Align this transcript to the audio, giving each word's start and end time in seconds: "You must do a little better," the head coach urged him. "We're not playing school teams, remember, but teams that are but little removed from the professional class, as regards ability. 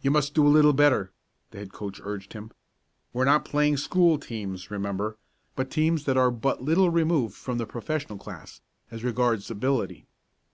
"You 0.00 0.10
must 0.10 0.34
do 0.34 0.44
a 0.44 0.48
little 0.50 0.72
better," 0.72 1.12
the 1.52 1.58
head 1.58 1.70
coach 1.72 2.00
urged 2.02 2.32
him. 2.32 2.50
"We're 3.12 3.24
not 3.26 3.44
playing 3.44 3.76
school 3.76 4.18
teams, 4.18 4.72
remember, 4.72 5.18
but 5.54 5.70
teams 5.70 6.02
that 6.06 6.16
are 6.16 6.32
but 6.32 6.60
little 6.64 6.90
removed 6.90 7.36
from 7.36 7.58
the 7.58 7.64
professional 7.66 8.18
class, 8.18 8.60
as 8.90 9.04
regards 9.04 9.52
ability. 9.52 10.04